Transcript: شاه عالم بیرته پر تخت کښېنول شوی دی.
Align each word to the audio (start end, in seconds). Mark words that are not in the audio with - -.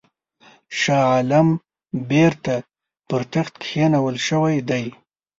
شاه 0.79 1.03
عالم 1.13 1.47
بیرته 2.09 2.55
پر 3.07 3.21
تخت 3.33 3.53
کښېنول 3.61 4.15
شوی 4.27 4.57
دی. 4.69 4.85